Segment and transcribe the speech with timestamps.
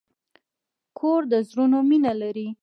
[0.97, 2.47] کور د زړونو مینه لري.